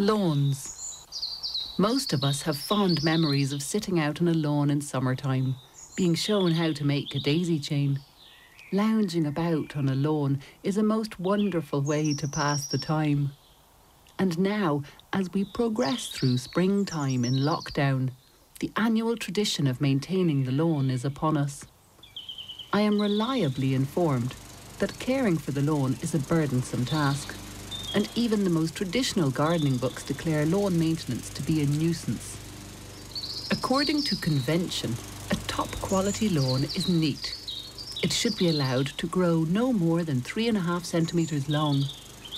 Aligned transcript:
Lawns. 0.00 1.04
Most 1.76 2.12
of 2.12 2.22
us 2.22 2.42
have 2.42 2.56
fond 2.56 3.02
memories 3.02 3.52
of 3.52 3.64
sitting 3.64 3.98
out 3.98 4.20
on 4.20 4.28
a 4.28 4.32
lawn 4.32 4.70
in 4.70 4.80
summertime, 4.80 5.56
being 5.96 6.14
shown 6.14 6.52
how 6.52 6.72
to 6.72 6.84
make 6.84 7.16
a 7.16 7.18
daisy 7.18 7.58
chain. 7.58 7.98
Lounging 8.70 9.26
about 9.26 9.76
on 9.76 9.88
a 9.88 9.96
lawn 9.96 10.40
is 10.62 10.76
a 10.76 10.84
most 10.84 11.18
wonderful 11.18 11.82
way 11.82 12.14
to 12.14 12.28
pass 12.28 12.66
the 12.66 12.78
time. 12.78 13.32
And 14.20 14.38
now, 14.38 14.84
as 15.12 15.32
we 15.32 15.44
progress 15.44 16.06
through 16.06 16.38
springtime 16.38 17.24
in 17.24 17.34
lockdown, 17.34 18.10
the 18.60 18.70
annual 18.76 19.16
tradition 19.16 19.66
of 19.66 19.80
maintaining 19.80 20.44
the 20.44 20.52
lawn 20.52 20.92
is 20.92 21.04
upon 21.04 21.36
us. 21.36 21.64
I 22.72 22.82
am 22.82 23.02
reliably 23.02 23.74
informed 23.74 24.36
that 24.78 25.00
caring 25.00 25.38
for 25.38 25.50
the 25.50 25.62
lawn 25.62 25.96
is 26.02 26.14
a 26.14 26.20
burdensome 26.20 26.84
task 26.84 27.34
and 27.94 28.08
even 28.14 28.44
the 28.44 28.50
most 28.50 28.74
traditional 28.74 29.30
gardening 29.30 29.76
books 29.76 30.04
declare 30.04 30.44
lawn 30.44 30.78
maintenance 30.78 31.30
to 31.30 31.42
be 31.42 31.62
a 31.62 31.66
nuisance. 31.66 32.36
According 33.50 34.02
to 34.02 34.16
convention, 34.16 34.94
a 35.30 35.34
top 35.46 35.70
quality 35.80 36.28
lawn 36.28 36.64
is 36.64 36.88
neat. 36.88 37.34
It 38.02 38.12
should 38.12 38.36
be 38.36 38.48
allowed 38.48 38.86
to 38.98 39.06
grow 39.06 39.44
no 39.44 39.72
more 39.72 40.04
than 40.04 40.20
three 40.20 40.48
and 40.48 40.56
a 40.56 40.60
half 40.60 40.84
centimetres 40.84 41.48
long 41.48 41.84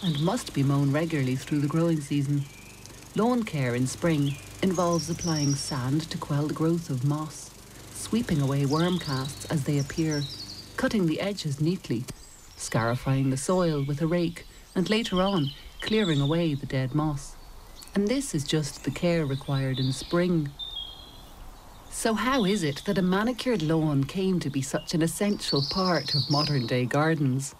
and 0.02 0.20
must 0.20 0.54
be 0.54 0.62
mown 0.62 0.92
regularly 0.92 1.36
through 1.36 1.60
the 1.60 1.68
growing 1.68 2.00
season. 2.00 2.44
Lawn 3.16 3.42
care 3.42 3.74
in 3.74 3.86
spring 3.86 4.36
involves 4.62 5.10
applying 5.10 5.54
sand 5.54 6.08
to 6.10 6.18
quell 6.18 6.46
the 6.46 6.54
growth 6.54 6.90
of 6.90 7.04
moss, 7.04 7.50
sweeping 7.92 8.40
away 8.40 8.64
worm 8.64 8.98
casts 8.98 9.44
as 9.46 9.64
they 9.64 9.78
appear, 9.78 10.22
cutting 10.76 11.06
the 11.06 11.20
edges 11.20 11.60
neatly, 11.60 12.04
scarifying 12.56 13.30
the 13.30 13.36
soil 13.36 13.84
with 13.84 14.00
a 14.00 14.06
rake 14.06 14.46
and 14.80 14.88
later 14.88 15.20
on 15.20 15.50
clearing 15.82 16.22
away 16.22 16.54
the 16.54 16.64
dead 16.64 16.94
moss. 16.94 17.36
And 17.94 18.08
this 18.08 18.34
is 18.34 18.44
just 18.44 18.82
the 18.82 18.90
care 18.90 19.26
required 19.26 19.78
in 19.78 19.92
spring. 19.92 20.48
So, 21.90 22.14
how 22.14 22.46
is 22.46 22.62
it 22.62 22.82
that 22.86 22.96
a 22.96 23.02
manicured 23.02 23.60
lawn 23.60 24.04
came 24.04 24.40
to 24.40 24.48
be 24.48 24.62
such 24.62 24.94
an 24.94 25.02
essential 25.02 25.62
part 25.70 26.14
of 26.14 26.30
modern 26.30 26.66
day 26.66 26.86
gardens? 26.86 27.54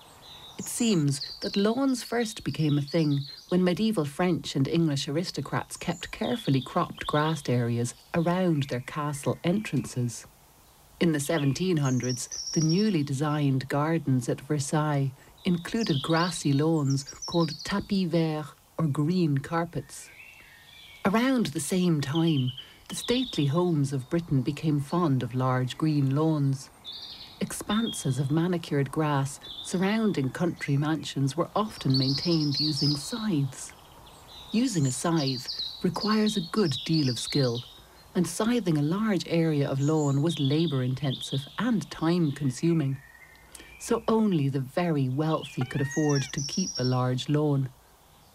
It 0.58 0.64
seems 0.64 1.20
that 1.42 1.58
lawns 1.58 2.02
first 2.02 2.42
became 2.42 2.78
a 2.78 2.88
thing 2.94 3.20
when 3.50 3.62
medieval 3.62 4.06
French 4.06 4.56
and 4.56 4.66
English 4.66 5.06
aristocrats 5.06 5.76
kept 5.76 6.10
carefully 6.10 6.62
cropped 6.62 7.06
grassed 7.06 7.50
areas 7.50 7.92
around 8.14 8.62
their 8.70 8.80
castle 8.80 9.36
entrances. 9.44 10.26
In 11.00 11.12
the 11.12 11.18
1700s, 11.18 12.52
the 12.52 12.62
newly 12.62 13.02
designed 13.02 13.68
gardens 13.68 14.26
at 14.30 14.40
Versailles 14.40 15.12
included 15.44 16.02
grassy 16.02 16.52
lawns 16.52 17.04
called 17.26 17.52
tapis 17.64 18.08
vert 18.08 18.46
or 18.78 18.86
green 18.86 19.38
carpets. 19.38 20.10
Around 21.04 21.46
the 21.46 21.60
same 21.60 22.00
time, 22.00 22.52
the 22.88 22.94
stately 22.94 23.46
homes 23.46 23.92
of 23.92 24.10
Britain 24.10 24.42
became 24.42 24.80
fond 24.80 25.22
of 25.22 25.34
large 25.34 25.78
green 25.78 26.14
lawns. 26.14 26.70
Expanses 27.40 28.18
of 28.18 28.30
manicured 28.30 28.90
grass 28.90 29.40
surrounding 29.62 30.30
country 30.30 30.76
mansions 30.76 31.36
were 31.36 31.48
often 31.56 31.96
maintained 31.96 32.60
using 32.60 32.96
scythes. 32.96 33.72
Using 34.52 34.86
a 34.86 34.90
scythe 34.90 35.46
requires 35.82 36.36
a 36.36 36.48
good 36.52 36.74
deal 36.84 37.08
of 37.08 37.18
skill, 37.18 37.62
and 38.14 38.26
scything 38.26 38.76
a 38.76 38.82
large 38.82 39.24
area 39.26 39.70
of 39.70 39.80
lawn 39.80 40.20
was 40.20 40.38
labour 40.38 40.82
intensive 40.82 41.46
and 41.58 41.88
time 41.90 42.32
consuming 42.32 42.98
so 43.80 44.02
only 44.06 44.48
the 44.48 44.60
very 44.60 45.08
wealthy 45.08 45.62
could 45.64 45.80
afford 45.80 46.22
to 46.32 46.40
keep 46.46 46.68
a 46.78 46.84
large 46.84 47.28
lawn. 47.28 47.68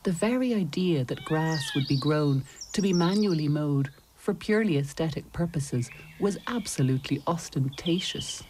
The 0.04 0.12
very 0.12 0.54
idea 0.54 1.06
that 1.06 1.24
grass 1.24 1.74
would 1.76 1.88
be 1.88 1.98
grown 1.98 2.44
to 2.74 2.82
be 2.82 2.92
manually 2.92 3.48
mowed 3.48 3.90
for 4.16 4.34
purely 4.34 4.78
aesthetic 4.78 5.32
purposes 5.32 5.90
was 6.20 6.40
absolutely 6.48 7.22
ostentatious. 7.28 8.42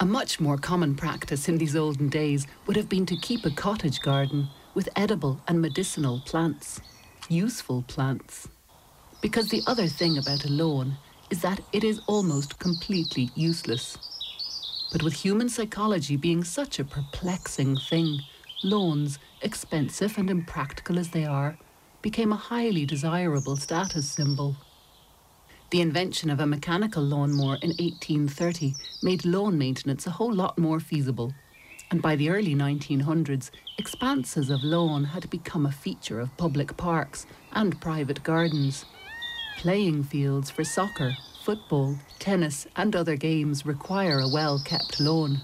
A 0.00 0.06
much 0.06 0.40
more 0.40 0.56
common 0.56 0.94
practice 0.94 1.50
in 1.50 1.58
these 1.58 1.76
olden 1.76 2.08
days 2.08 2.46
would 2.66 2.76
have 2.76 2.88
been 2.88 3.04
to 3.04 3.16
keep 3.16 3.44
a 3.44 3.50
cottage 3.50 4.00
garden 4.00 4.48
with 4.72 4.88
edible 4.96 5.38
and 5.48 5.60
medicinal 5.60 6.20
plants, 6.24 6.80
useful 7.28 7.84
plants. 7.88 8.48
Because 9.20 9.50
the 9.50 9.62
other 9.66 9.86
thing 9.86 10.16
about 10.16 10.46
a 10.46 10.50
lawn 10.50 10.96
is 11.28 11.42
that 11.42 11.60
it 11.72 11.84
is 11.84 12.00
almost 12.06 12.58
completely 12.58 13.30
useless. 13.34 13.98
But 14.90 15.02
with 15.02 15.14
human 15.14 15.48
psychology 15.48 16.16
being 16.16 16.42
such 16.42 16.78
a 16.78 16.84
perplexing 16.84 17.76
thing, 17.76 18.20
lawns, 18.64 19.18
expensive 19.42 20.18
and 20.18 20.28
impractical 20.28 20.98
as 20.98 21.10
they 21.10 21.24
are, 21.24 21.56
became 22.02 22.32
a 22.32 22.36
highly 22.36 22.86
desirable 22.86 23.56
status 23.56 24.10
symbol. 24.10 24.56
The 25.70 25.80
invention 25.80 26.30
of 26.30 26.40
a 26.40 26.46
mechanical 26.46 27.02
lawnmower 27.02 27.58
in 27.62 27.70
1830 27.70 28.74
made 29.02 29.24
lawn 29.24 29.56
maintenance 29.56 30.06
a 30.06 30.10
whole 30.10 30.32
lot 30.32 30.58
more 30.58 30.80
feasible. 30.80 31.32
And 31.92 32.02
by 32.02 32.16
the 32.16 32.30
early 32.30 32.54
1900s, 32.54 33.50
expanses 33.78 34.50
of 34.50 34.64
lawn 34.64 35.04
had 35.04 35.30
become 35.30 35.66
a 35.66 35.72
feature 35.72 36.18
of 36.18 36.36
public 36.36 36.76
parks 36.76 37.26
and 37.52 37.80
private 37.80 38.22
gardens. 38.24 38.84
Playing 39.58 40.02
fields 40.02 40.50
for 40.50 40.64
soccer, 40.64 41.16
football, 41.50 41.96
tennis, 42.20 42.64
and 42.76 42.94
other 42.94 43.16
games 43.16 43.66
require 43.66 44.20
a 44.20 44.28
well 44.28 44.60
kept 44.64 45.00
lawn. 45.00 45.40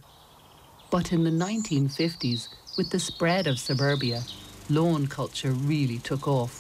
But 0.89 1.13
in 1.13 1.25
the 1.25 1.33
1950s, 1.33 2.47
with 2.77 2.91
the 2.91 3.01
spread 3.01 3.49
of 3.49 3.59
suburbia, 3.59 4.23
lawn 4.71 5.09
culture 5.09 5.51
really 5.51 5.99
took 5.99 6.29
off. 6.29 6.55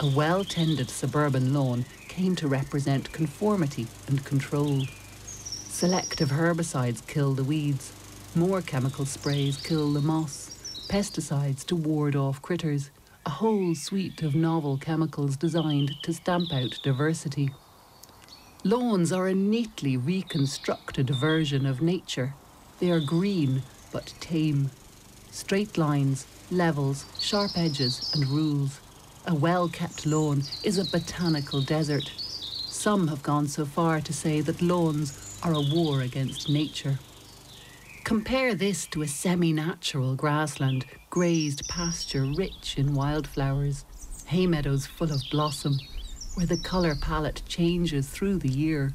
A 0.00 0.16
well 0.16 0.44
tended 0.44 0.88
suburban 0.88 1.52
lawn 1.52 1.84
came 2.06 2.36
to 2.36 2.46
represent 2.46 3.10
conformity 3.10 3.88
and 4.06 4.24
control. 4.24 4.82
Selective 5.16 6.28
herbicides 6.28 7.04
kill 7.04 7.34
the 7.34 7.42
weeds, 7.42 7.92
more 8.36 8.62
chemical 8.62 9.04
sprays 9.04 9.56
kill 9.56 9.92
the 9.92 10.00
moss, 10.00 10.86
pesticides 10.88 11.66
to 11.66 11.74
ward 11.74 12.14
off 12.14 12.40
critters, 12.40 12.92
a 13.26 13.30
whole 13.30 13.74
suite 13.74 14.22
of 14.22 14.36
novel 14.36 14.78
chemicals 14.78 15.36
designed 15.36 15.90
to 16.04 16.12
stamp 16.12 16.52
out 16.52 16.78
diversity. 16.84 17.50
Lawns 18.62 19.10
are 19.10 19.26
a 19.26 19.34
neatly 19.34 19.96
reconstructed 19.96 21.08
version 21.08 21.64
of 21.64 21.80
nature. 21.80 22.34
They 22.78 22.90
are 22.90 23.00
green 23.00 23.62
but 23.90 24.12
tame. 24.20 24.70
Straight 25.30 25.78
lines, 25.78 26.26
levels, 26.50 27.06
sharp 27.18 27.52
edges, 27.56 28.12
and 28.14 28.28
rules. 28.28 28.78
A 29.26 29.34
well 29.34 29.70
kept 29.70 30.04
lawn 30.04 30.42
is 30.62 30.76
a 30.76 30.84
botanical 30.84 31.62
desert. 31.62 32.12
Some 32.68 33.08
have 33.08 33.22
gone 33.22 33.48
so 33.48 33.64
far 33.64 34.02
to 34.02 34.12
say 34.12 34.42
that 34.42 34.60
lawns 34.60 35.38
are 35.42 35.54
a 35.54 35.74
war 35.74 36.02
against 36.02 36.50
nature. 36.50 36.98
Compare 38.04 38.54
this 38.54 38.86
to 38.88 39.00
a 39.00 39.08
semi 39.08 39.54
natural 39.54 40.14
grassland, 40.14 40.84
grazed 41.08 41.66
pasture 41.66 42.26
rich 42.36 42.74
in 42.76 42.94
wildflowers, 42.94 43.86
hay 44.26 44.46
meadows 44.46 44.84
full 44.84 45.10
of 45.10 45.22
blossom, 45.30 45.78
where 46.40 46.46
the 46.46 46.56
colour 46.56 46.94
palette 46.94 47.42
changes 47.46 48.08
through 48.08 48.38
the 48.38 48.48
year. 48.48 48.94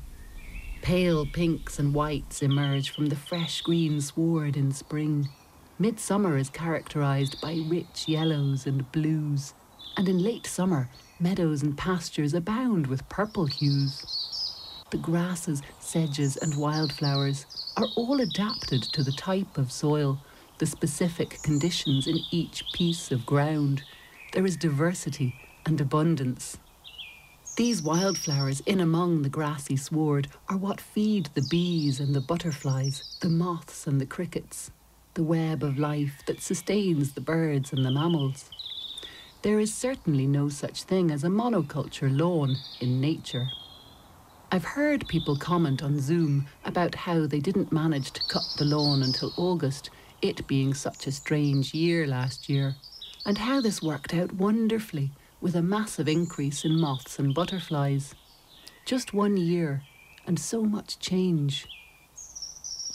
Pale 0.81 1.27
pinks 1.27 1.77
and 1.77 1.93
whites 1.93 2.41
emerge 2.41 2.89
from 2.89 3.05
the 3.05 3.15
fresh 3.15 3.61
green 3.61 4.01
sward 4.01 4.57
in 4.57 4.71
spring. 4.71 5.29
Midsummer 5.77 6.37
is 6.37 6.49
characterised 6.49 7.39
by 7.41 7.61
rich 7.67 8.07
yellows 8.07 8.65
and 8.65 8.91
blues, 8.91 9.53
and 9.95 10.09
in 10.09 10.23
late 10.23 10.47
summer, 10.47 10.89
meadows 11.19 11.61
and 11.61 11.77
pastures 11.77 12.33
abound 12.33 12.87
with 12.87 13.07
purple 13.09 13.45
hues. 13.45 14.03
The 14.89 14.97
grasses, 14.97 15.61
sedges, 15.79 16.37
and 16.37 16.57
wildflowers 16.57 17.45
are 17.77 17.85
all 17.95 18.21
adapted 18.21 18.81
to 18.81 19.03
the 19.03 19.11
type 19.11 19.59
of 19.59 19.71
soil, 19.71 20.19
the 20.57 20.65
specific 20.65 21.43
conditions 21.43 22.07
in 22.07 22.17
each 22.31 22.63
piece 22.73 23.11
of 23.11 23.23
ground. 23.23 23.83
There 24.33 24.47
is 24.47 24.57
diversity 24.57 25.35
and 25.63 25.79
abundance. 25.79 26.57
These 27.55 27.81
wildflowers 27.81 28.59
in 28.65 28.81
among 28.81 29.21
the 29.21 29.29
grassy 29.29 29.77
sward 29.77 30.27
are 30.49 30.57
what 30.57 30.81
feed 30.81 31.29
the 31.35 31.47
bees 31.49 32.01
and 32.01 32.13
the 32.13 32.19
butterflies, 32.19 33.15
the 33.21 33.29
moths 33.29 33.87
and 33.87 34.01
the 34.01 34.05
crickets, 34.05 34.71
the 35.13 35.23
web 35.23 35.63
of 35.63 35.79
life 35.79 36.21
that 36.25 36.41
sustains 36.41 37.13
the 37.13 37.21
birds 37.21 37.71
and 37.71 37.85
the 37.85 37.91
mammals. 37.91 38.49
There 39.41 39.57
is 39.57 39.73
certainly 39.73 40.27
no 40.27 40.49
such 40.49 40.83
thing 40.83 41.09
as 41.09 41.23
a 41.23 41.29
monoculture 41.29 42.13
lawn 42.13 42.57
in 42.81 42.99
nature. 42.99 43.47
I've 44.51 44.65
heard 44.65 45.07
people 45.07 45.37
comment 45.37 45.81
on 45.81 46.01
Zoom 46.01 46.47
about 46.65 46.93
how 46.93 47.25
they 47.25 47.39
didn't 47.39 47.71
manage 47.71 48.11
to 48.11 48.23
cut 48.27 48.43
the 48.57 48.65
lawn 48.65 49.01
until 49.01 49.31
August, 49.37 49.91
it 50.21 50.45
being 50.45 50.73
such 50.73 51.07
a 51.07 51.11
strange 51.13 51.73
year 51.73 52.05
last 52.05 52.49
year, 52.49 52.75
and 53.25 53.37
how 53.37 53.61
this 53.61 53.81
worked 53.81 54.13
out 54.13 54.33
wonderfully 54.33 55.11
with 55.45 55.55
a 55.55 55.61
massive 55.61 56.07
increase 56.07 56.65
in 56.65 56.75
moths 56.75 57.19
and 57.19 57.31
butterflies. 57.35 58.15
Just 58.83 59.13
one 59.13 59.37
year, 59.37 59.83
and 60.25 60.39
so 60.39 60.63
much 60.63 60.97
change. 60.97 61.67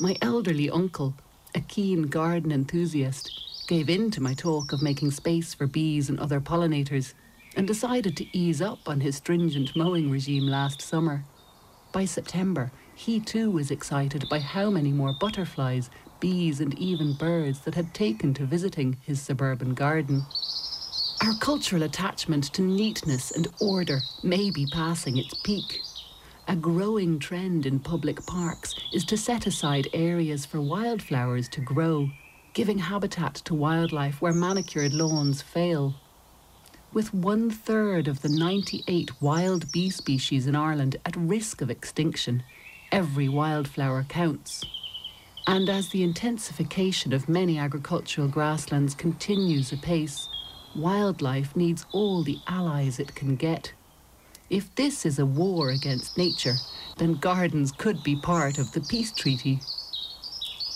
My 0.00 0.16
elderly 0.20 0.68
uncle, 0.68 1.14
a 1.54 1.60
keen 1.60 2.08
garden 2.08 2.50
enthusiast, 2.50 3.30
gave 3.68 3.88
in 3.88 4.10
to 4.10 4.20
my 4.20 4.34
talk 4.34 4.72
of 4.72 4.82
making 4.82 5.12
space 5.12 5.54
for 5.54 5.68
bees 5.68 6.08
and 6.08 6.18
other 6.18 6.40
pollinators. 6.40 7.14
and 7.56 7.68
decided 7.68 8.16
to 8.16 8.26
ease 8.36 8.60
up 8.60 8.80
on 8.88 9.00
his 9.00 9.16
stringent 9.16 9.76
mowing 9.76 10.10
regime 10.10 10.48
last 10.48 10.82
summer. 10.82 11.24
By 11.92 12.04
September, 12.04 12.72
he 12.96 13.20
too 13.20 13.48
was 13.50 13.70
excited 13.70 14.28
by 14.28 14.40
how 14.40 14.70
many 14.70 14.90
more 14.90 15.12
butterflies, 15.12 15.88
bees, 16.18 16.60
and 16.60 16.76
even 16.80 17.12
birds 17.12 17.60
that 17.60 17.76
had 17.76 17.94
taken 17.94 18.34
to 18.34 18.44
visiting 18.44 18.96
his 19.02 19.22
suburban 19.22 19.74
garden. 19.74 20.26
Our 21.22 21.34
cultural 21.34 21.82
attachment 21.82 22.44
to 22.54 22.62
neatness 22.62 23.30
and 23.32 23.46
order 23.60 24.00
may 24.22 24.50
be 24.50 24.64
passing 24.72 25.18
its 25.18 25.34
peak. 25.34 25.82
A 26.48 26.56
growing 26.56 27.18
trend 27.18 27.66
in 27.66 27.78
public 27.78 28.24
parks 28.24 28.74
is 28.94 29.04
to 29.04 29.18
set 29.18 29.46
aside 29.46 29.88
areas 29.92 30.46
for 30.46 30.62
wildflowers 30.62 31.46
to 31.50 31.60
grow, 31.60 32.08
giving 32.54 32.78
habitat 32.78 33.34
to 33.34 33.54
wildlife 33.54 34.22
where 34.22 34.32
manicured 34.32 34.94
lawns 34.94 35.42
fail. 35.42 35.94
With 36.94 37.12
one 37.12 37.50
third 37.50 38.08
of 38.08 38.22
the 38.22 38.30
98 38.30 39.20
wild 39.20 39.70
bee 39.70 39.90
species 39.90 40.46
in 40.46 40.56
Ireland 40.56 40.96
at 41.04 41.14
risk 41.16 41.60
of 41.60 41.70
extinction, 41.70 42.44
every 42.90 43.28
wildflower 43.28 44.06
counts. 44.08 44.64
And 45.46 45.68
as 45.68 45.90
the 45.90 46.02
intensification 46.02 47.12
of 47.12 47.28
many 47.28 47.58
agricultural 47.58 48.28
grasslands 48.28 48.94
continues 48.94 49.70
apace, 49.70 50.29
wildlife 50.74 51.54
needs 51.56 51.86
all 51.92 52.22
the 52.22 52.38
allies 52.46 52.98
it 52.98 53.14
can 53.14 53.36
get. 53.36 53.72
If 54.48 54.74
this 54.74 55.06
is 55.06 55.18
a 55.18 55.26
war 55.26 55.70
against 55.70 56.18
nature, 56.18 56.56
then 56.98 57.14
gardens 57.14 57.72
could 57.72 58.02
be 58.02 58.16
part 58.16 58.58
of 58.58 58.72
the 58.72 58.80
peace 58.80 59.12
treaty. 59.12 59.60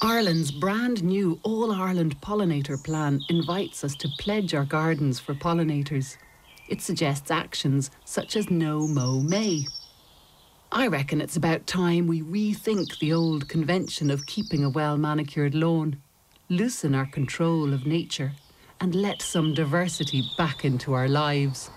Ireland's 0.00 0.50
brand 0.50 1.02
new 1.02 1.40
All 1.42 1.72
Ireland 1.72 2.20
Pollinator 2.20 2.82
Plan 2.82 3.20
invites 3.28 3.82
us 3.82 3.94
to 3.96 4.08
pledge 4.18 4.54
our 4.54 4.64
gardens 4.64 5.18
for 5.18 5.34
pollinators. 5.34 6.16
It 6.68 6.82
suggests 6.82 7.30
actions 7.30 7.90
such 8.04 8.36
as 8.36 8.50
No 8.50 8.86
Mow 8.86 9.20
May. 9.20 9.66
I 10.70 10.88
reckon 10.88 11.20
it's 11.20 11.36
about 11.36 11.66
time 11.66 12.06
we 12.06 12.20
rethink 12.20 12.98
the 12.98 13.12
old 13.12 13.48
convention 13.48 14.10
of 14.10 14.26
keeping 14.26 14.64
a 14.64 14.68
well 14.70 14.98
manicured 14.98 15.54
lawn, 15.54 16.02
loosen 16.48 16.94
our 16.94 17.06
control 17.06 17.72
of 17.72 17.86
nature, 17.86 18.32
and 18.80 18.94
let 18.94 19.22
some 19.22 19.54
diversity 19.54 20.22
back 20.36 20.64
into 20.64 20.92
our 20.94 21.08
lives. 21.08 21.70